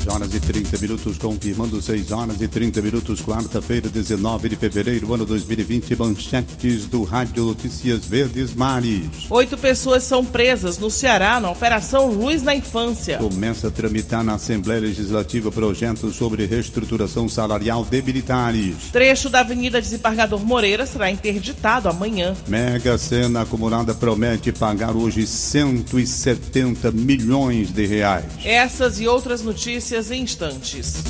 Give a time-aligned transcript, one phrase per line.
[0.00, 5.12] 6 horas e 30 minutos, confirmando 6 horas e 30 minutos, quarta-feira, 19 de fevereiro,
[5.12, 9.26] ano 2020, manchetes do Rádio Notícias Verdes Mares.
[9.28, 13.18] Oito pessoas são presas no Ceará na Operação Luz na Infância.
[13.18, 18.76] Começa a tramitar na Assembleia Legislativa projeto sobre reestruturação salarial de militares.
[18.90, 22.34] Trecho da Avenida Desembargador Moreira será interditado amanhã.
[22.48, 28.24] Mega Sena acumulada promete pagar hoje 170 milhões de reais.
[28.44, 31.02] Essas e outras notícias em instantes.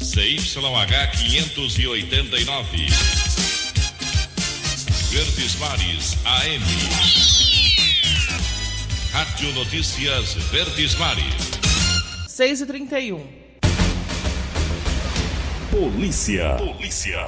[0.00, 2.86] CYH 589.
[5.10, 6.64] Verdes Mares AM.
[9.12, 11.24] Rádio Notícias Verdes Mares.
[12.26, 13.26] 6 e 31.
[15.70, 16.56] Polícia.
[16.56, 17.26] Polícia.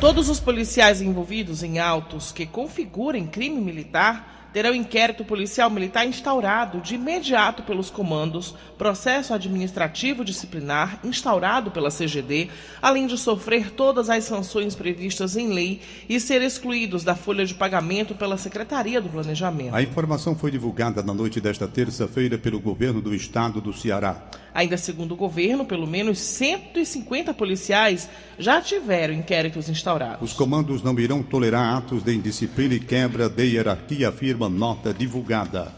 [0.00, 6.80] Todos os policiais envolvidos em autos que configurem crime militar terão inquérito policial militar instaurado
[6.80, 12.48] de imediato pelos comandos, processo administrativo disciplinar instaurado pela CGD,
[12.80, 17.54] além de sofrer todas as sanções previstas em lei e ser excluídos da folha de
[17.54, 19.74] pagamento pela Secretaria do Planejamento.
[19.74, 24.22] A informação foi divulgada na noite desta terça-feira pelo governo do estado do Ceará.
[24.54, 28.08] Ainda segundo o governo, pelo menos 150 policiais
[28.38, 30.30] já tiveram inquéritos instaurados.
[30.30, 35.72] Os comandos não irão tolerar atos de indisciplina e quebra de hierarquia, afirma nota divulgada.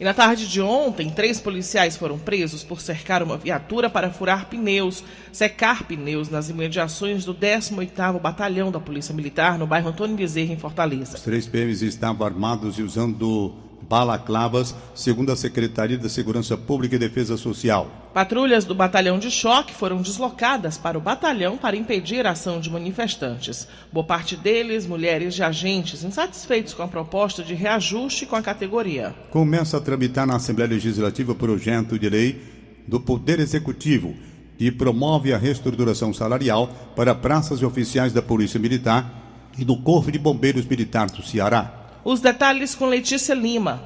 [0.00, 4.46] E na tarde de ontem, três policiais foram presos por cercar uma viatura para furar
[4.46, 10.52] pneus, secar pneus nas imediações do 18º Batalhão da Polícia Militar no bairro Antônio Bezerra,
[10.52, 11.16] em Fortaleza.
[11.16, 13.54] Os três PMs estavam armados e usando
[13.88, 18.10] balaclavas, segundo a Secretaria da Segurança Pública e Defesa Social.
[18.14, 22.70] Patrulhas do batalhão de choque foram deslocadas para o batalhão para impedir a ação de
[22.70, 23.68] manifestantes.
[23.92, 29.14] Boa parte deles, mulheres de agentes insatisfeitos com a proposta de reajuste com a categoria.
[29.30, 32.42] Começa a tramitar na Assembleia Legislativa o projeto de lei
[32.86, 34.14] do Poder Executivo
[34.56, 40.10] que promove a reestruturação salarial para praças e oficiais da Polícia Militar e do Corpo
[40.10, 41.83] de Bombeiros Militar do Ceará.
[42.06, 43.82] Os detalhes com Letícia Lima.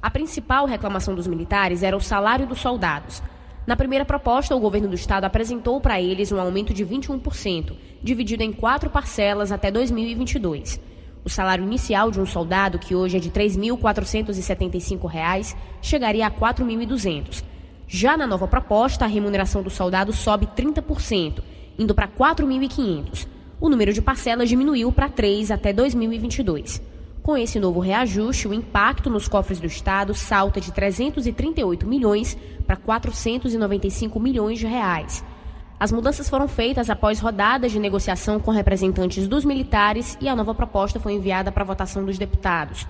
[0.00, 3.22] A principal reclamação dos militares era o salário dos soldados.
[3.66, 8.42] Na primeira proposta, o governo do estado apresentou para eles um aumento de 21%, dividido
[8.42, 10.80] em quatro parcelas até 2022.
[11.22, 16.36] O salário inicial de um soldado, que hoje é de R$ 3.475, chegaria a R$
[16.40, 17.44] 4.200.
[17.86, 21.42] Já na nova proposta, a remuneração do soldado sobe 30%,
[21.78, 23.28] indo para R$ 4.500.
[23.60, 26.96] O número de parcelas diminuiu para três até 2022.
[27.28, 32.74] Com esse novo reajuste, o impacto nos cofres do Estado salta de 338 milhões para
[32.74, 35.22] 495 milhões de reais.
[35.78, 40.54] As mudanças foram feitas após rodadas de negociação com representantes dos militares e a nova
[40.54, 42.86] proposta foi enviada para votação dos deputados.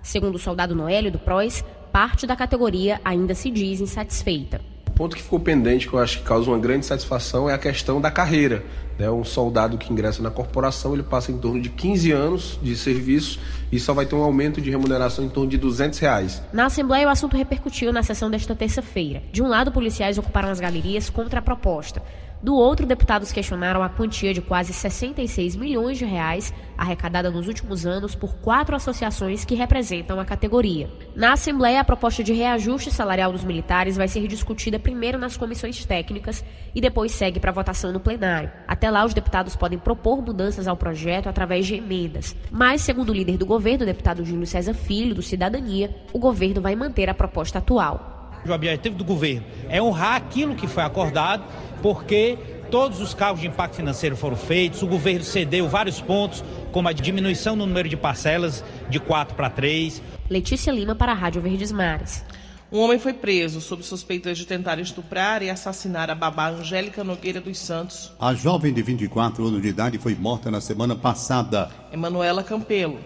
[0.00, 4.69] Segundo o soldado Noélio do PROS, parte da categoria ainda se diz insatisfeita.
[5.00, 8.02] Ponto que ficou pendente, que eu acho que causa uma grande satisfação, é a questão
[8.02, 8.62] da carreira.
[8.98, 9.10] Né?
[9.10, 13.40] Um soldado que ingressa na corporação, ele passa em torno de 15 anos de serviço
[13.72, 16.42] e só vai ter um aumento de remuneração em torno de 200 reais.
[16.52, 19.22] Na Assembleia, o assunto repercutiu na sessão desta terça-feira.
[19.32, 22.02] De um lado, policiais ocuparam as galerias contra a proposta.
[22.42, 27.84] Do outro, deputados questionaram a quantia de quase 66 milhões de reais arrecadada nos últimos
[27.84, 30.88] anos por quatro associações que representam a categoria.
[31.14, 35.84] Na Assembleia, a proposta de reajuste salarial dos militares vai ser discutida primeiro nas comissões
[35.84, 36.42] técnicas
[36.74, 38.50] e depois segue para votação no plenário.
[38.66, 42.34] Até lá, os deputados podem propor mudanças ao projeto através de emendas.
[42.50, 46.74] Mas, segundo o líder do governo, deputado Júlio César Filho, do Cidadania, o governo vai
[46.74, 48.19] manter a proposta atual.
[48.46, 51.44] O objetivo do governo é honrar aquilo que foi acordado,
[51.82, 52.38] porque
[52.70, 56.42] todos os cargos de impacto financeiro foram feitos, o governo cedeu vários pontos,
[56.72, 60.00] como a diminuição no número de parcelas de 4 para 3.
[60.28, 62.24] Letícia Lima para a Rádio Verdes Mares.
[62.72, 67.40] Um homem foi preso sob suspeitas de tentar estuprar e assassinar a babá Angélica Nogueira
[67.40, 68.12] dos Santos.
[68.18, 71.68] A jovem de 24 anos de idade foi morta na semana passada.
[71.92, 73.00] Emanuela Campelo.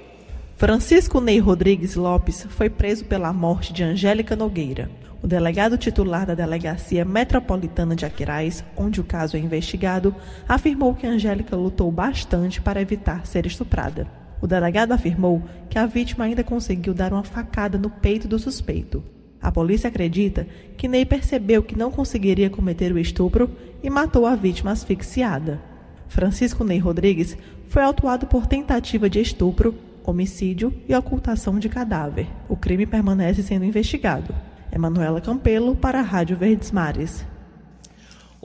[0.56, 4.90] Francisco Ney Rodrigues Lopes foi preso pela morte de Angélica Nogueira.
[5.25, 10.15] O delegado titular da Delegacia Metropolitana de Aquiraz, onde o caso é investigado,
[10.47, 14.06] afirmou que Angélica lutou bastante para evitar ser estuprada.
[14.43, 19.03] O delegado afirmou que a vítima ainda conseguiu dar uma facada no peito do suspeito.
[19.41, 23.50] A polícia acredita que Ney percebeu que não conseguiria cometer o estupro
[23.82, 25.59] e matou a vítima asfixiada.
[26.06, 27.35] Francisco Ney Rodrigues
[27.69, 29.75] foi autuado por tentativa de estupro,
[30.05, 32.27] homicídio e ocultação de cadáver.
[32.47, 34.35] O crime permanece sendo investigado.
[34.75, 37.25] Emanuela Campelo para a Rádio Verdes Mares.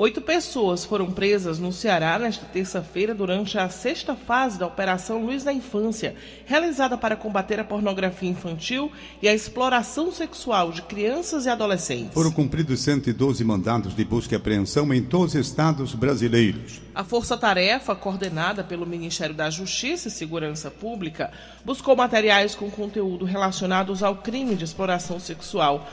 [0.02, 5.44] Oito pessoas foram presas no Ceará nesta terça-feira durante a sexta fase da Operação Luz
[5.44, 6.16] da Infância,
[6.46, 8.90] realizada para combater a pornografia infantil
[9.22, 12.14] e a exploração sexual de crianças e adolescentes.
[12.14, 16.80] Foram cumpridos 112 mandados de busca e apreensão em todos os estados brasileiros.
[16.96, 21.30] A força-tarefa, coordenada pelo Ministério da Justiça e Segurança Pública,
[21.66, 25.86] buscou materiais com conteúdo relacionados ao crime de exploração sexual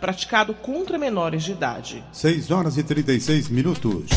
[0.00, 2.02] praticado contra menores de idade.
[2.12, 4.10] 6 horas e 36 minutos.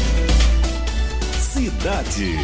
[1.39, 2.35] Cidade.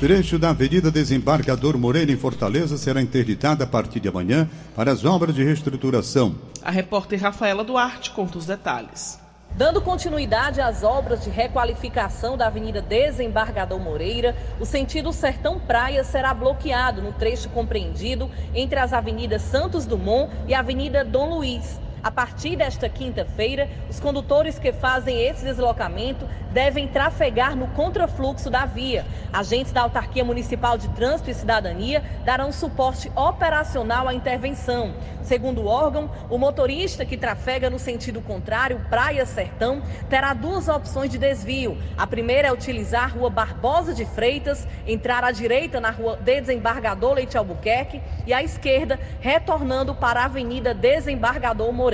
[0.00, 5.04] Trecho da Avenida Desembargador Moreira em Fortaleza será interditada a partir de amanhã para as
[5.04, 6.34] obras de reestruturação.
[6.62, 9.20] A repórter Rafaela Duarte conta os detalhes.
[9.56, 16.32] Dando continuidade às obras de requalificação da Avenida Desembargador Moreira, o sentido Sertão Praia será
[16.32, 21.78] bloqueado no trecho compreendido entre as avenidas Santos Dumont e Avenida Dom Luiz.
[22.02, 28.64] A partir desta quinta-feira, os condutores que fazem esse deslocamento devem trafegar no contrafluxo da
[28.64, 29.04] via.
[29.30, 34.94] Agentes da Autarquia Municipal de Trânsito e Cidadania darão suporte operacional à intervenção.
[35.20, 41.10] Segundo o órgão, o motorista que trafega no sentido contrário, Praia Sertão, terá duas opções
[41.10, 41.76] de desvio.
[41.98, 47.12] A primeira é utilizar a Rua Barbosa de Freitas, entrar à direita na Rua Desembargador
[47.12, 51.89] Leite Albuquerque e à esquerda, retornando para a Avenida Desembargador Moreira.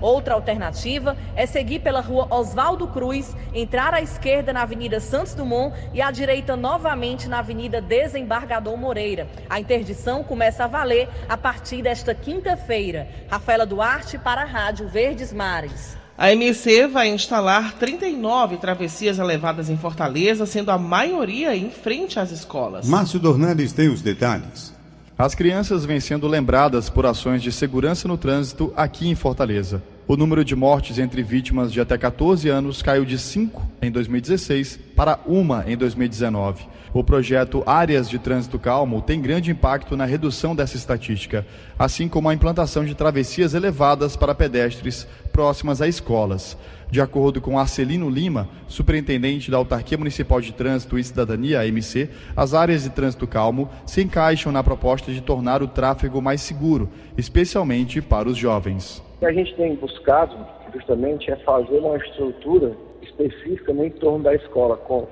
[0.00, 5.74] Outra alternativa é seguir pela Rua Oswaldo Cruz, entrar à esquerda na Avenida Santos Dumont
[5.92, 9.28] e à direita novamente na Avenida Desembargador Moreira.
[9.48, 14.88] A interdição começa a valer a partir desta quinta-feira feira Rafaela Duarte para a Rádio
[14.88, 15.96] Verdes Mares.
[16.16, 22.30] A MC vai instalar 39 travessias elevadas em Fortaleza, sendo a maioria em frente às
[22.30, 22.88] escolas.
[22.88, 24.77] Márcio Dornelles tem os detalhes.
[25.18, 29.82] As crianças vêm sendo lembradas por ações de segurança no trânsito aqui em Fortaleza.
[30.08, 34.80] O número de mortes entre vítimas de até 14 anos caiu de 5 em 2016
[34.96, 36.66] para 1 em 2019.
[36.94, 41.46] O projeto Áreas de Trânsito Calmo tem grande impacto na redução dessa estatística,
[41.78, 46.56] assim como a implantação de travessias elevadas para pedestres próximas a escolas.
[46.90, 52.54] De acordo com Arcelino Lima, superintendente da Autarquia Municipal de Trânsito e Cidadania, AMC, as
[52.54, 58.00] áreas de trânsito calmo se encaixam na proposta de tornar o tráfego mais seguro, especialmente
[58.00, 59.06] para os jovens.
[59.18, 60.32] O que a gente tem buscado,
[60.72, 62.70] justamente, é fazer uma estrutura
[63.02, 65.08] específica em torno da escola, com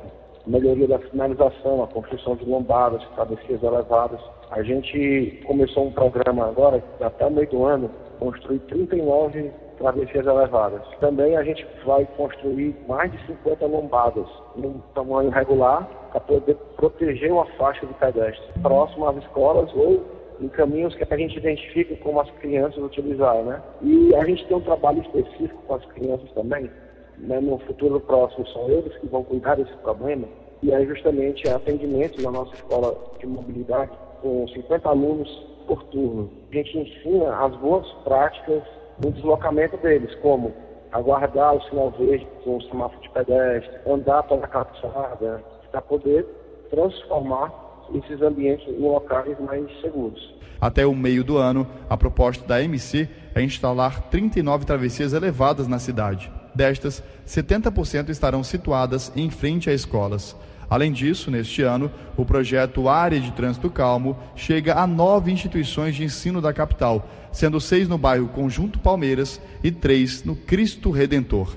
[0.46, 4.20] melhoria da sinalização, a construção de lombadas, travessias elevadas.
[4.52, 10.82] A gente começou um programa agora, até o meio do ano, construir 39 travessias elevadas.
[11.00, 17.32] Também a gente vai construir mais de 50 lombadas, num tamanho regular, para poder proteger
[17.32, 22.20] uma faixa de pedestre próximo às escolas ou em caminhos que a gente identifica como
[22.20, 23.62] as crianças utilizar, né?
[23.82, 26.70] E a gente tem um trabalho específico com as crianças também,
[27.18, 30.26] né, no futuro próximo são eles que vão cuidar desse problema,
[30.62, 35.28] e é justamente atendimento na nossa escola de mobilidade com 50 alunos
[35.66, 36.30] por turno.
[36.50, 38.62] A gente ensina as boas práticas
[39.02, 40.52] no deslocamento deles, como
[40.92, 46.24] aguardar o sinal verde com o semáforo de pedestre, andar pela calçada, para poder
[46.70, 50.34] transformar esses ambientes em locais mais seguros.
[50.60, 55.78] Até o meio do ano, a proposta da MC é instalar 39 travessias elevadas na
[55.78, 56.30] cidade.
[56.54, 60.34] Destas, 70% estarão situadas em frente a escolas.
[60.68, 66.02] Além disso, neste ano, o projeto Área de Trânsito Calmo chega a nove instituições de
[66.02, 71.54] ensino da capital, sendo seis no bairro Conjunto Palmeiras e três no Cristo Redentor.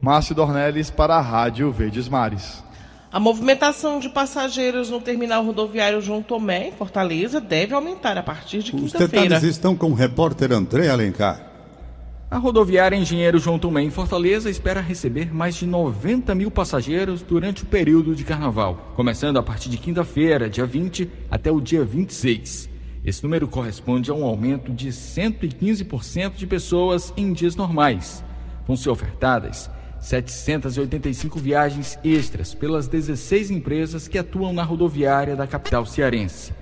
[0.00, 2.62] Márcio Dornelles para a Rádio Verdes Mares.
[3.12, 8.62] A movimentação de passageiros no terminal rodoviário João Tomé, em Fortaleza, deve aumentar a partir
[8.62, 9.04] de quinta-feira.
[9.04, 11.46] Os detalhes estão com o repórter André Alencar.
[12.30, 17.64] A rodoviária Engenheiro João Tomé em Fortaleza espera receber mais de 90 mil passageiros durante
[17.64, 22.70] o período de carnaval, começando a partir de quinta-feira, dia 20, até o dia 26.
[23.04, 28.24] Esse número corresponde a um aumento de 115% de pessoas em dias normais.
[28.66, 29.68] Vão ser ofertadas
[30.02, 36.52] 785 viagens extras pelas 16 empresas que atuam na rodoviária da capital cearense.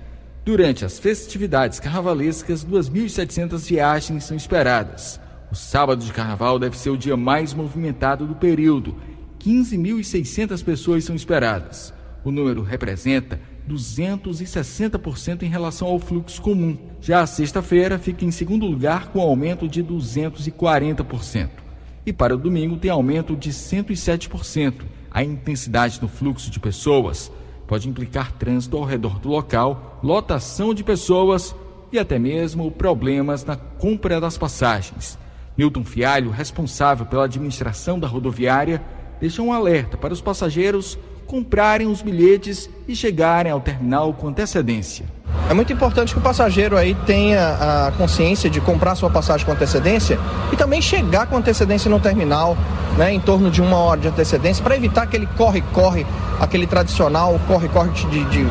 [0.45, 5.19] Durante as festividades carnavalescas, 2.700 viagens são esperadas.
[5.51, 8.95] O sábado de carnaval deve ser o dia mais movimentado do período.
[9.39, 11.91] 15.600 pessoas são esperadas.
[12.23, 16.77] O número representa 260% em relação ao fluxo comum.
[17.01, 21.70] Já a sexta-feira fica em segundo lugar com aumento de 240%.
[22.05, 24.81] E para o domingo tem aumento de 107%.
[25.09, 27.31] A intensidade no fluxo de pessoas
[27.67, 31.55] pode implicar trânsito ao redor do local, lotação de pessoas
[31.91, 35.17] e até mesmo problemas na compra das passagens.
[35.57, 38.81] Milton Fialho, responsável pela administração da rodoviária,
[39.19, 45.05] deixa um alerta para os passageiros comprarem os bilhetes e chegarem ao terminal com antecedência.
[45.49, 49.51] É muito importante que o passageiro aí tenha a consciência de comprar sua passagem com
[49.51, 50.17] antecedência
[50.51, 52.55] e também chegar com antecedência no terminal,
[52.97, 56.05] né, em torno de uma hora de antecedência, para evitar aquele corre-corre,
[56.39, 58.47] aquele tradicional corre-corre de, de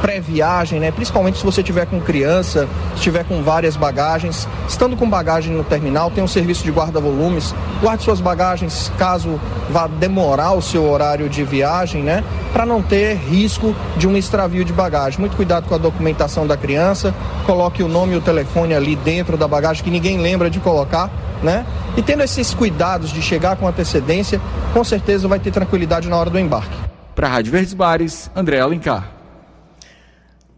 [0.00, 0.90] pré-viagem, né?
[0.92, 4.46] Principalmente se você tiver com criança, se tiver com várias bagagens.
[4.68, 7.54] Estando com bagagem no terminal, tem um serviço de guarda-volumes.
[7.80, 12.22] Guarde suas bagagens caso vá demorar o seu horário de viagem, né?
[12.56, 15.20] Para não ter risco de um extravio de bagagem.
[15.20, 17.14] Muito cuidado com a documentação da criança.
[17.44, 21.10] Coloque o nome e o telefone ali dentro da bagagem que ninguém lembra de colocar,
[21.42, 21.66] né?
[21.98, 24.40] E tendo esses cuidados de chegar com antecedência,
[24.72, 26.74] com certeza vai ter tranquilidade na hora do embarque.
[27.14, 29.10] Para a Rádio Verdes Bares, André Alencar.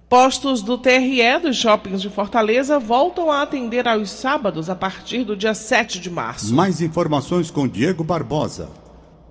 [0.09, 5.37] Postos do TRE dos shoppings de Fortaleza voltam a atender aos sábados a partir do
[5.37, 6.55] dia 7 de março.
[6.55, 8.69] Mais informações com Diego Barbosa.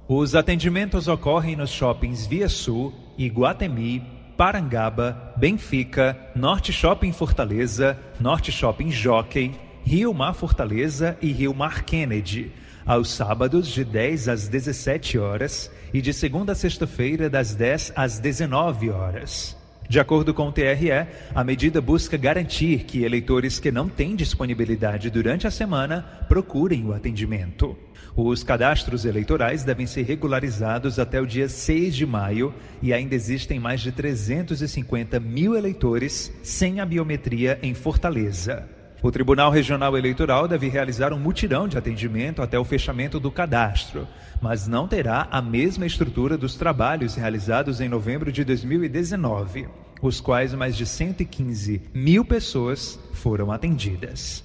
[0.10, 4.02] Os atendimentos ocorrem nos shoppings Via Sul, Iguatemi,
[4.38, 12.54] Parangaba, Benfica, Norte Shopping Fortaleza, Norte Shopping Jockey, Rio Mar Fortaleza e Rio Mar Kennedy.
[12.86, 18.18] Aos sábados, de 10 às 17 horas e de segunda a sexta-feira, das 10 às
[18.18, 19.57] 19 horas.
[19.90, 25.10] De acordo com o TRE, a medida busca garantir que eleitores que não têm disponibilidade
[25.10, 27.78] durante a semana procurem o atendimento.
[28.14, 33.60] Os cadastros eleitorais devem ser regularizados até o dia 6 de maio e ainda existem
[33.60, 38.77] mais de 350 mil eleitores sem a biometria em Fortaleza.
[39.02, 44.08] O Tribunal Regional Eleitoral deve realizar um mutirão de atendimento até o fechamento do cadastro,
[44.42, 49.68] mas não terá a mesma estrutura dos trabalhos realizados em novembro de 2019,
[50.02, 54.44] os quais mais de 115 mil pessoas foram atendidas.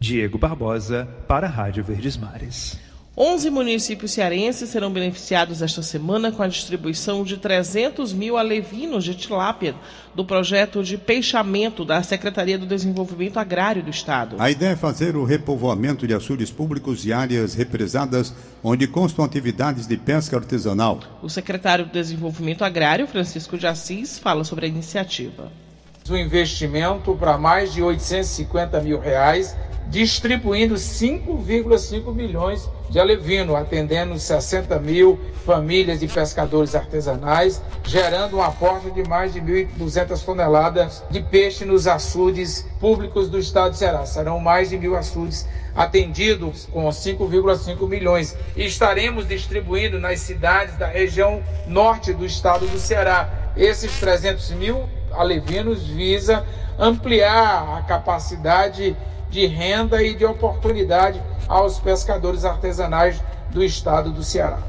[0.00, 2.78] Diego Barbosa, para a Rádio Verdes Mares.
[3.16, 9.14] 11 municípios cearenses serão beneficiados esta semana com a distribuição de 300 mil alevinos de
[9.14, 9.76] tilápia
[10.16, 14.34] do projeto de peixamento da Secretaria do Desenvolvimento Agrário do Estado.
[14.40, 19.86] A ideia é fazer o repovoamento de açudes públicos e áreas represadas onde constam atividades
[19.86, 20.98] de pesca artesanal.
[21.22, 25.52] O secretário do Desenvolvimento Agrário, Francisco de Assis, fala sobre a iniciativa.
[26.10, 29.54] Um investimento para mais de 850 mil reais
[29.88, 38.90] distribuindo 5,5 milhões de alevino, atendendo 60 mil famílias de pescadores artesanais, gerando um aporte
[38.90, 44.06] de mais de 1.200 toneladas de peixe nos açudes públicos do estado de Ceará.
[44.06, 48.36] Serão mais de mil açudes atendidos com 5,5 milhões.
[48.56, 53.52] E estaremos distribuindo nas cidades da região norte do estado do Ceará.
[53.56, 56.44] Esses 300 mil alevinos visa
[56.78, 58.96] ampliar a capacidade
[59.34, 64.62] de renda e de oportunidade aos pescadores artesanais do estado do Ceará.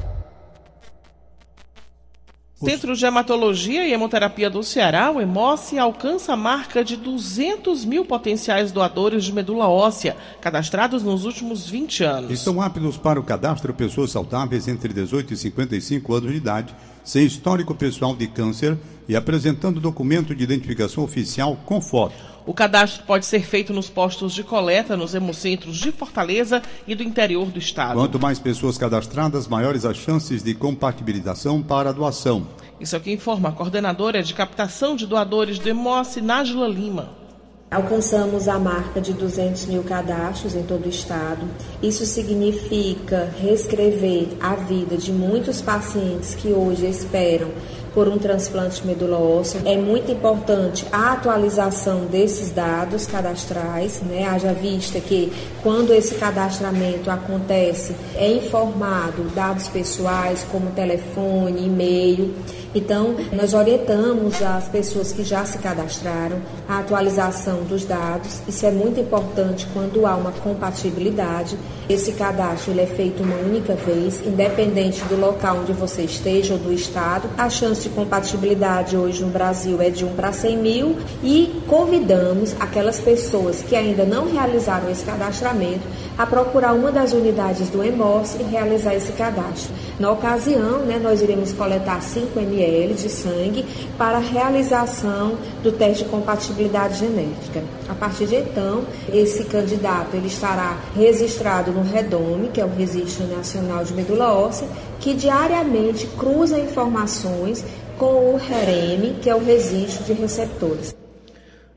[2.56, 8.04] Centro de Hematologia e Hemoterapia do Ceará, o Hemoce, alcança a marca de 200 mil
[8.04, 12.30] potenciais doadores de medula óssea, cadastrados nos últimos 20 anos.
[12.32, 17.24] Estão aptos para o cadastro pessoas saudáveis entre 18 e 55 anos de idade, sem
[17.24, 22.35] histórico pessoal de câncer e apresentando documento de identificação oficial com foto.
[22.46, 27.02] O cadastro pode ser feito nos postos de coleta nos hemocentros de Fortaleza e do
[27.02, 27.94] interior do estado.
[27.94, 32.46] Quanto mais pessoas cadastradas, maiores as chances de compatibilização para a doação.
[32.78, 37.26] Isso é o que informa a coordenadora de captação de doadores do Hemoce, Nájila Lima.
[37.68, 41.48] Alcançamos a marca de 200 mil cadastros em todo o estado.
[41.82, 47.50] Isso significa reescrever a vida de muitos pacientes que hoje esperam
[47.96, 49.62] por um transplante de medula óssea.
[49.64, 54.28] É muito importante a atualização desses dados cadastrais, né?
[54.28, 62.34] Haja vista que quando esse cadastramento acontece, é informado dados pessoais como telefone, e-mail.
[62.76, 66.36] Então, nós orientamos as pessoas que já se cadastraram
[66.68, 68.42] a atualização dos dados.
[68.46, 71.56] Isso é muito importante quando há uma compatibilidade.
[71.88, 76.60] Esse cadastro ele é feito uma única vez, independente do local onde você esteja ou
[76.60, 77.30] do estado.
[77.38, 82.54] A chance de compatibilidade hoje no Brasil é de 1 para 100 mil e convidamos
[82.60, 85.86] aquelas pessoas que ainda não realizaram esse cadastramento
[86.18, 89.72] a procurar uma das unidades do EMOS e realizar esse cadastro.
[89.98, 93.64] Na ocasião, né, nós iremos coletar 5 ml de sangue
[93.96, 97.62] para a realização do teste de compatibilidade genética.
[97.88, 103.26] A partir de então, esse candidato ele estará registrado no REDOME, que é o Registro
[103.26, 104.68] Nacional de Medula Óssea,
[105.00, 107.64] que diariamente cruza informações
[107.98, 110.94] com o REREME, que é o Registro de Receptores.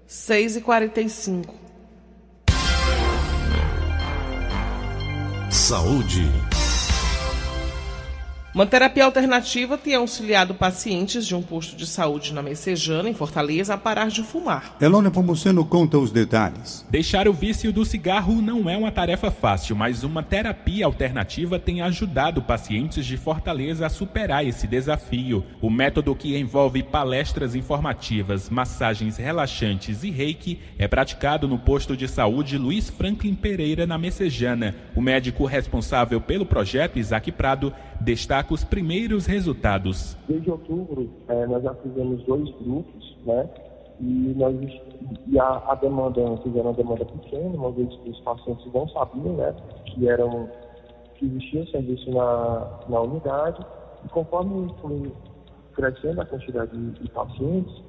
[0.08, 1.60] 6 e 45
[5.70, 6.49] Saúde.
[8.52, 13.76] Uma terapia alternativa tem auxiliado pacientes de um posto de saúde na Messejana, em Fortaleza,
[13.76, 14.76] a parar de fumar.
[14.82, 16.84] Elônia Pomuceno conta os detalhes.
[16.90, 21.84] Deixar o vício do cigarro não é uma tarefa fácil, mas uma terapia alternativa tem
[21.84, 25.46] ajudado pacientes de Fortaleza a superar esse desafio.
[25.62, 32.08] O método que envolve palestras informativas, massagens relaxantes e reiki é praticado no posto de
[32.08, 34.76] saúde Luiz Franklin Pereira, na Messejana.
[34.96, 40.18] O médico responsável pelo projeto, Isaac Prado, destaca os primeiros resultados.
[40.28, 43.50] Desde outubro, é, nós já fizemos dois grupos, né?
[44.00, 44.56] E, nós,
[45.28, 49.36] e a, a demanda, fizeram uma demanda pequena, uma vez que os pacientes não sabiam,
[49.36, 49.54] né?
[49.86, 50.50] Que, eram,
[51.16, 53.66] que existia serviço na, na unidade.
[54.06, 55.12] E conforme foi
[55.74, 57.84] crescendo a quantidade de, de pacientes,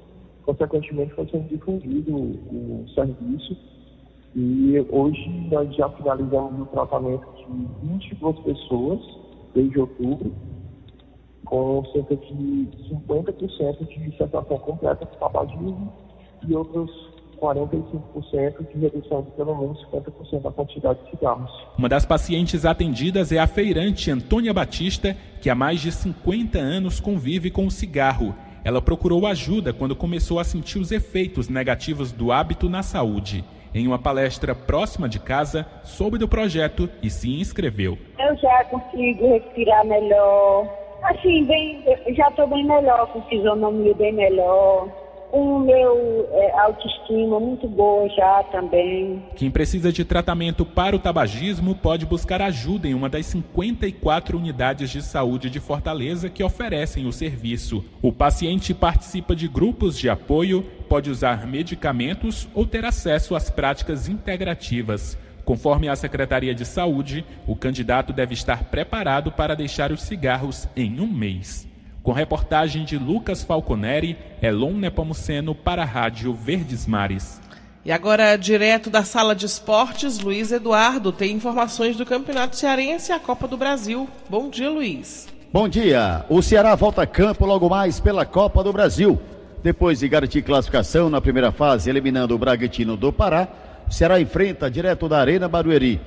[0.45, 3.55] consequentemente foi sendo difundido o, o serviço
[4.35, 8.99] e hoje nós já finalizamos o tratamento de 22 pessoas
[9.53, 10.33] desde outubro,
[11.45, 15.91] com cerca de 50% de cessação completa do tabagismo
[16.47, 17.11] e outros
[17.41, 21.51] 45% de redução de pelo menos 50% da quantidade de cigarros.
[21.77, 26.99] Uma das pacientes atendidas é a feirante Antônia Batista, que há mais de 50 anos
[26.99, 28.35] convive com o cigarro.
[28.63, 33.43] Ela procurou ajuda quando começou a sentir os efeitos negativos do hábito na saúde.
[33.73, 37.97] Em uma palestra próxima de casa, soube do projeto e se inscreveu.
[38.19, 40.67] Eu já consigo respirar melhor.
[41.03, 41.83] Assim, bem,
[42.15, 44.87] já estou bem melhor, com fisionomia bem melhor
[45.31, 49.23] o meu é, autoestima muito boa já também.
[49.35, 54.89] Quem precisa de tratamento para o tabagismo pode buscar ajuda em uma das 54 unidades
[54.89, 57.83] de saúde de Fortaleza que oferecem o serviço.
[58.01, 64.09] O paciente participa de grupos de apoio, pode usar medicamentos ou ter acesso às práticas
[64.09, 65.17] integrativas.
[65.45, 70.99] Conforme a Secretaria de Saúde, o candidato deve estar preparado para deixar os cigarros em
[70.99, 71.70] um mês.
[72.03, 77.39] Com reportagem de Lucas Falconeri, Elon Nepomuceno para a Rádio Verdes Mares.
[77.85, 83.13] E agora, direto da sala de esportes, Luiz Eduardo tem informações do Campeonato Cearense e
[83.13, 84.09] a Copa do Brasil.
[84.27, 85.27] Bom dia, Luiz.
[85.53, 86.25] Bom dia.
[86.27, 89.19] O Ceará volta a campo logo mais pela Copa do Brasil.
[89.61, 93.47] Depois de garantir classificação na primeira fase, eliminando o Bragantino do Pará,
[93.87, 96.01] o Ceará enfrenta direto da Arena Barueri.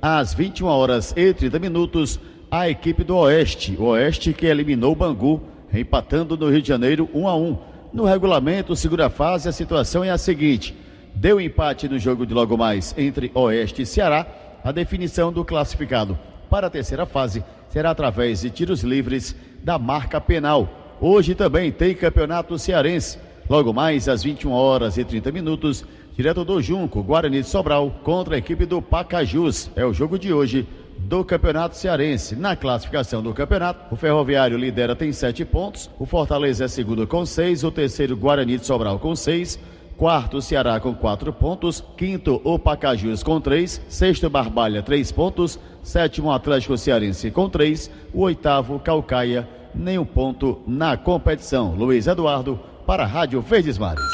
[0.00, 4.96] Às 21 horas e 30 minutos, a equipe do Oeste, o Oeste que eliminou o
[4.96, 5.40] Bangu,
[5.72, 7.58] empatando no Rio de Janeiro 1 a 1.
[7.92, 10.76] No regulamento, segura fase, a situação é a seguinte:
[11.14, 14.26] deu empate no jogo de logo mais entre Oeste e Ceará,
[14.64, 16.18] a definição do classificado
[16.50, 20.68] para a terceira fase será através de tiros livres da marca penal.
[21.00, 23.18] Hoje também tem Campeonato Cearense.
[23.48, 25.84] Logo mais às 21 horas e 30 minutos,
[26.16, 29.70] direto do Junco, Guarani de Sobral contra a equipe do Pacajus.
[29.74, 30.68] É o jogo de hoje
[31.00, 32.36] do Campeonato Cearense.
[32.36, 37.24] Na classificação do campeonato, o Ferroviário lidera tem sete pontos, o Fortaleza é segundo com
[37.26, 39.58] seis, o terceiro Guarani de Sobral com seis,
[39.96, 46.32] quarto Ceará com quatro pontos, quinto o Pacajus com três, sexto Barbalha três pontos, sétimo
[46.32, 51.74] Atlético Cearense com três, o oitavo Calcaia nenhum ponto na competição.
[51.74, 54.04] Luiz Eduardo para a Rádio Verdes Mares.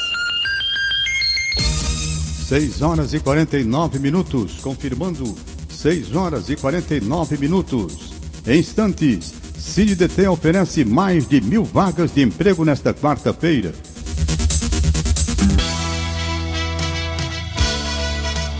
[2.47, 5.35] 6 horas e 49 minutos, confirmando
[5.87, 8.13] 6 horas e 49 minutos.
[8.45, 13.73] Em instantes, CineDT oferece mais de mil vagas de emprego nesta quarta-feira.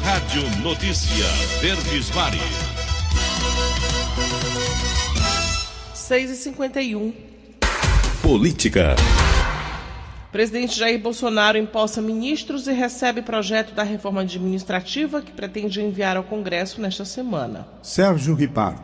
[0.05, 1.27] Rádio Notícia
[1.61, 2.41] Verdes Mares.
[5.95, 7.13] 6 e 51
[8.23, 8.95] Política.
[10.37, 16.25] Presidente Jair Bolsonaro empossa ministros e recebe projeto da reforma administrativa que pretende enviar ao
[16.25, 17.67] Congresso nesta semana.
[17.81, 18.83] Sérgio Ripardo.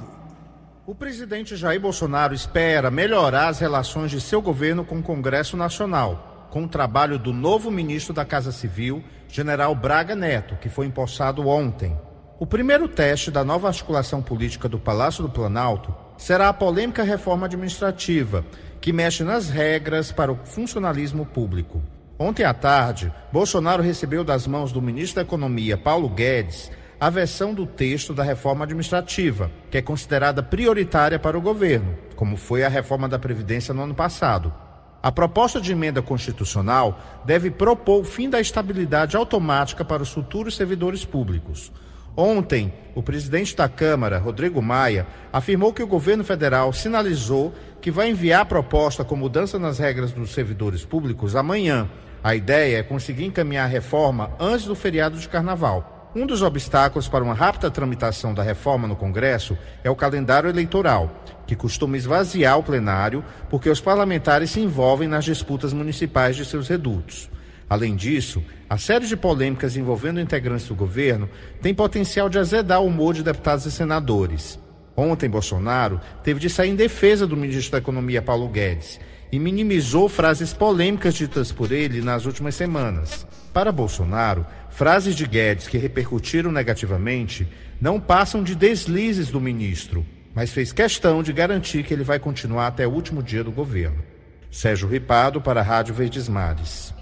[0.87, 6.49] O presidente Jair Bolsonaro espera melhorar as relações de seu governo com o Congresso Nacional,
[6.51, 11.47] com o trabalho do novo ministro da Casa Civil, general Braga Neto, que foi empossado
[11.47, 11.95] ontem.
[12.41, 17.47] O primeiro teste da nova articulação política do Palácio do Planalto será a polêmica reforma
[17.47, 18.45] administrativa,
[18.81, 21.83] que mexe nas regras para o funcionalismo público.
[22.17, 27.53] Ontem à tarde, Bolsonaro recebeu das mãos do ministro da Economia, Paulo Guedes, a versão
[27.53, 32.69] do texto da reforma administrativa, que é considerada prioritária para o governo, como foi a
[32.69, 34.55] reforma da Previdência no ano passado.
[35.03, 40.55] A proposta de emenda constitucional deve propor o fim da estabilidade automática para os futuros
[40.55, 41.73] servidores públicos.
[42.17, 48.11] Ontem, o presidente da Câmara, Rodrigo Maia, afirmou que o governo federal sinalizou que vai
[48.11, 51.89] enviar a proposta com mudança nas regras dos servidores públicos amanhã.
[52.23, 56.11] A ideia é conseguir encaminhar a reforma antes do feriado de carnaval.
[56.15, 61.11] Um dos obstáculos para uma rápida tramitação da reforma no Congresso é o calendário eleitoral,
[61.47, 66.69] que costuma esvaziar o plenário porque os parlamentares se envolvem nas disputas municipais de seus
[66.69, 67.31] redutos.
[67.73, 71.27] Além disso, a série de polêmicas envolvendo integrantes do governo
[71.63, 74.61] tem potencial de azedar o humor de deputados e senadores.
[74.95, 79.01] Ontem, Bolsonaro teve de sair em defesa do ministro da Economia, Paulo Guedes,
[79.33, 83.27] e minimizou frases polêmicas ditas por ele nas últimas semanas.
[83.55, 87.49] Para Bolsonaro, frases de Guedes que repercutiram negativamente
[87.81, 90.05] não passam de deslizes do ministro,
[90.35, 94.03] mas fez questão de garantir que ele vai continuar até o último dia do governo.
[94.51, 96.93] Sérgio Ripado para a Rádio Verdes Mares.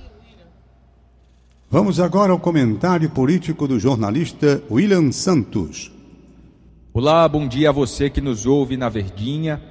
[1.73, 5.93] Vamos agora ao comentário político do jornalista William Santos.
[6.93, 9.63] Olá, bom dia a você que nos ouve na Verdinha.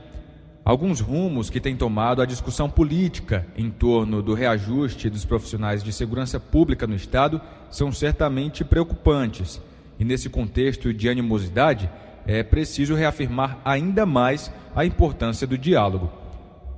[0.63, 5.91] Alguns rumos que tem tomado a discussão política em torno do reajuste dos profissionais de
[5.91, 9.62] segurança pública no Estado são certamente preocupantes.
[9.99, 11.89] E nesse contexto de animosidade,
[12.25, 16.09] é preciso reafirmar ainda mais a importância do diálogo.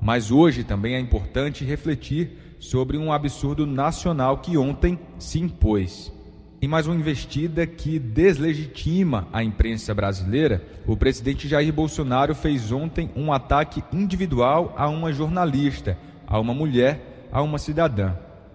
[0.02, 6.14] Mas hoje também é importante refletir sobre um absurdo nacional que ontem se impôs.
[6.62, 13.10] Em mais uma investida que deslegitima a imprensa brasileira, o presidente Jair Bolsonaro fez ontem
[13.16, 15.98] um ataque individual a uma jornalista,
[16.28, 18.14] a uma mulher, a uma cidadã.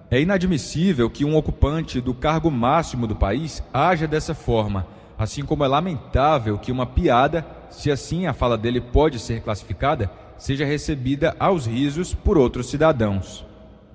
[0.08, 4.86] É inadmissível que um ocupante do cargo máximo do país haja dessa forma,
[5.18, 10.08] assim como é lamentável que uma piada, se assim a fala dele pode ser classificada,
[10.38, 13.44] seja recebida aos risos por outros cidadãos.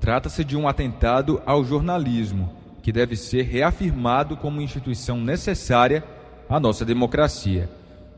[0.01, 6.03] Trata-se de um atentado ao jornalismo, que deve ser reafirmado como instituição necessária
[6.49, 7.69] à nossa democracia.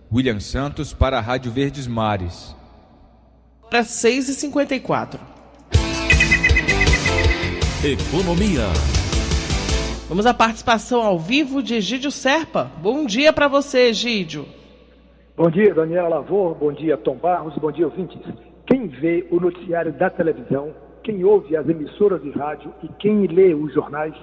[0.10, 2.56] William Santos para a Rádio Verdes Mares.
[3.70, 5.20] Para 6h54.
[7.84, 8.64] Economia.
[10.08, 12.72] Vamos à participação ao vivo de Egídio Serpa.
[12.82, 14.46] Bom dia para você, Egídio.
[15.36, 16.56] Bom dia, Daniela Lavor.
[16.56, 17.58] Bom dia, Tom Barros.
[17.58, 18.22] Bom dia, ouvintes.
[18.68, 20.72] Quem vê o noticiário da televisão
[21.04, 24.16] quem ouve as emissoras de rádio e quem lê os jornais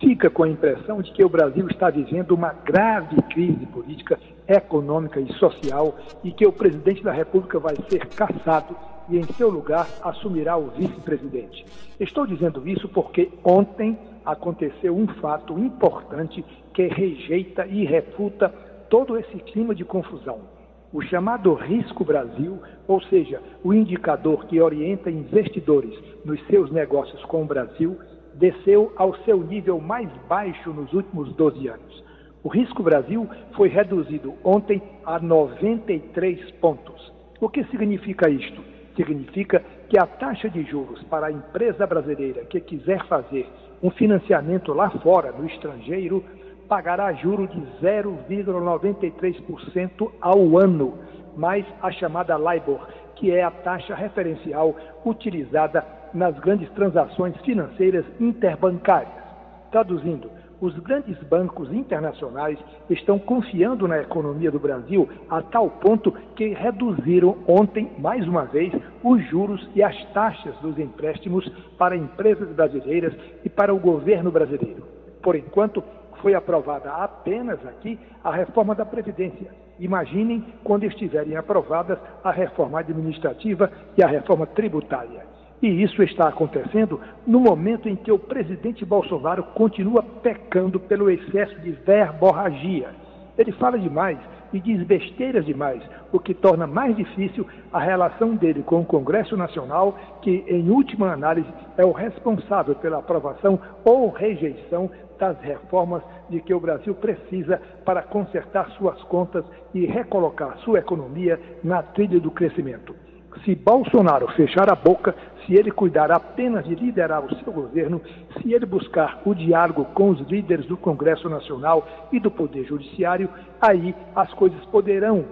[0.00, 4.18] fica com a impressão de que o Brasil está vivendo uma grave crise política,
[4.48, 8.76] econômica e social e que o presidente da República vai ser cassado
[9.08, 11.64] e, em seu lugar, assumirá o vice-presidente.
[12.00, 18.48] Estou dizendo isso porque ontem aconteceu um fato importante que rejeita e refuta
[18.90, 20.53] todo esse clima de confusão
[20.94, 25.92] o chamado Risco Brasil, ou seja, o indicador que orienta investidores
[26.24, 27.98] nos seus negócios com o Brasil,
[28.34, 32.04] desceu ao seu nível mais baixo nos últimos 12 anos.
[32.44, 37.12] O Risco Brasil foi reduzido ontem a 93 pontos.
[37.40, 38.62] O que significa isto?
[38.94, 43.48] Significa que a taxa de juros para a empresa brasileira que quiser fazer
[43.82, 46.22] um financiamento lá fora, no estrangeiro,
[46.68, 50.98] pagará juro de 0,93% ao ano,
[51.36, 54.74] mais a chamada LIBOR, que é a taxa referencial
[55.04, 59.24] utilizada nas grandes transações financeiras interbancárias.
[59.70, 66.54] Traduzindo, os grandes bancos internacionais estão confiando na economia do Brasil a tal ponto que
[66.54, 68.72] reduziram ontem, mais uma vez,
[69.02, 71.46] os juros e as taxas dos empréstimos
[71.76, 73.12] para empresas brasileiras
[73.44, 74.84] e para o governo brasileiro.
[75.22, 75.82] Por enquanto,
[76.24, 79.50] foi aprovada apenas aqui a reforma da Previdência.
[79.78, 85.26] Imaginem quando estiverem aprovadas a reforma administrativa e a reforma tributária.
[85.60, 91.60] E isso está acontecendo no momento em que o presidente Bolsonaro continua pecando pelo excesso
[91.60, 92.88] de verborragia.
[93.36, 94.18] Ele fala demais
[94.54, 99.36] e diz besteiras demais, o que torna mais difícil a relação dele com o Congresso
[99.36, 106.40] Nacional, que, em última análise, é o responsável pela aprovação ou rejeição das reformas de
[106.40, 112.30] que o Brasil precisa para consertar suas contas e recolocar sua economia na trilha do
[112.30, 112.94] crescimento.
[113.42, 118.00] Se Bolsonaro fechar a boca, se ele cuidar apenas de liderar o seu governo,
[118.40, 123.28] se ele buscar o diálogo com os líderes do Congresso Nacional e do Poder Judiciário,
[123.60, 125.24] aí as coisas poderão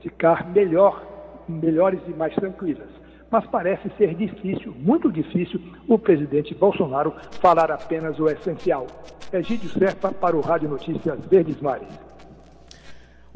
[0.00, 1.02] ficar melhor,
[1.48, 2.88] melhores e mais tranquilas.
[3.30, 8.86] Mas parece ser difícil, muito difícil, o presidente Bolsonaro falar apenas o essencial.
[9.32, 12.13] Egídio Serpa para o Rádio Notícias Verdes Mares.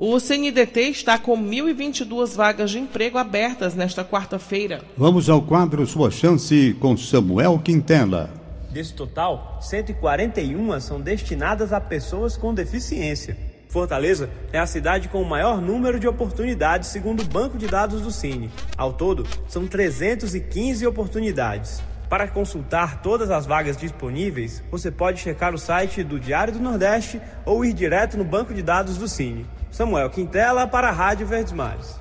[0.00, 4.80] O CNDT está com 1.022 vagas de emprego abertas nesta quarta-feira.
[4.96, 8.30] Vamos ao quadro Sua Chance com Samuel Quintela.
[8.70, 13.36] Desse total, 141 são destinadas a pessoas com deficiência.
[13.68, 18.00] Fortaleza é a cidade com o maior número de oportunidades, segundo o banco de dados
[18.00, 18.52] do Cine.
[18.76, 21.82] Ao todo, são 315 oportunidades.
[22.08, 27.20] Para consultar todas as vagas disponíveis, você pode checar o site do Diário do Nordeste
[27.44, 29.44] ou ir direto no banco de dados do Cine.
[29.78, 32.00] Samuel Quintela para a Rádio Verdes Mares.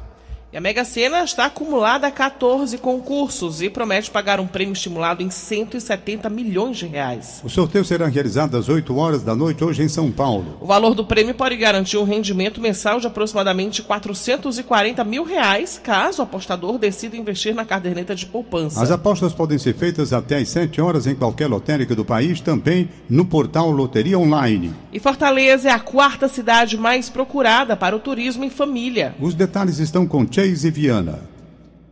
[0.52, 5.22] E a Mega Sena está acumulada a 14 concursos e promete pagar um prêmio estimulado
[5.22, 7.42] em 170 milhões de reais.
[7.44, 10.58] O sorteio será realizado às 8 horas da noite hoje em São Paulo.
[10.62, 16.22] O valor do prêmio pode garantir um rendimento mensal de aproximadamente 440 mil reais, caso
[16.22, 18.82] o apostador decida investir na caderneta de poupança.
[18.82, 22.90] As apostas podem ser feitas até às 7 horas em qualquer lotérica do país, também
[23.10, 24.74] no portal Loteria Online.
[24.94, 29.14] E Fortaleza é a quarta cidade mais procurada para o turismo em família.
[29.20, 31.19] Os detalhes estão com Chase Viana.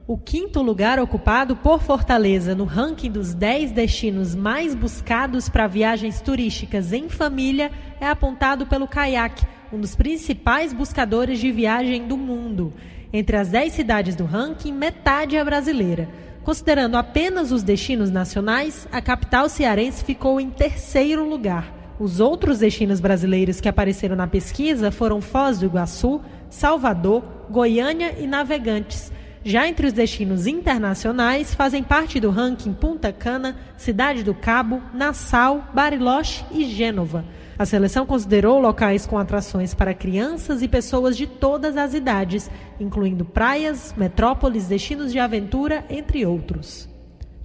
[0.05, 6.21] O quinto lugar ocupado por Fortaleza no ranking dos 10 destinos mais buscados para viagens
[6.21, 12.71] turísticas em família é apontado pelo Kayak, um dos principais buscadores de viagem do mundo.
[13.11, 16.07] Entre as 10 cidades do ranking, metade é brasileira.
[16.43, 21.84] Considerando apenas os destinos nacionais, a capital cearense ficou em terceiro lugar.
[21.97, 28.27] Os outros destinos brasileiros que apareceram na pesquisa foram Foz do Iguaçu, Salvador, Goiânia e
[28.27, 29.13] Navegantes.
[29.45, 35.69] Já entre os destinos internacionais, fazem parte do ranking Punta Cana, Cidade do Cabo, Nassau,
[35.73, 37.23] Bariloche e Gênova.
[37.57, 43.23] A seleção considerou locais com atrações para crianças e pessoas de todas as idades, incluindo
[43.23, 46.89] praias, metrópoles, destinos de aventura, entre outros.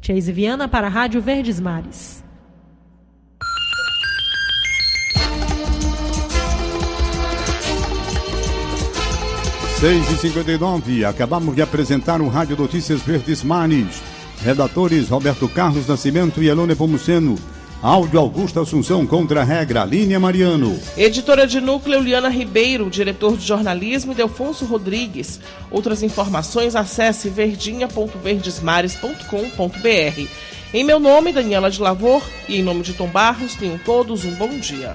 [0.03, 2.25] Chase Viana para a Rádio Verdes Mares.
[9.81, 14.03] 6 e 59 acabamos de apresentar o Rádio Notícias Verdes Mares.
[14.45, 17.35] Redatores Roberto Carlos Nascimento e Elone Pomuceno.
[17.81, 20.79] Áudio Augusto Assunção contra a regra, Línia Mariano.
[20.99, 25.41] Editora de núcleo Liana Ribeiro, diretor de jornalismo Delfonso Rodrigues.
[25.71, 30.29] Outras informações acesse verdinha.verdesmares.com.br.
[30.75, 34.35] Em meu nome, Daniela de Lavor, e em nome de Tom Barros, tenham todos um
[34.35, 34.95] bom dia.